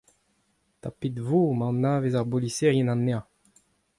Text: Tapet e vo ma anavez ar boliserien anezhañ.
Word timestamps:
Tapet 0.81 1.15
e 1.21 1.23
vo 1.27 1.43
ma 1.57 1.65
anavez 1.71 2.13
ar 2.15 2.27
boliserien 2.31 2.91
anezhañ. 2.93 3.23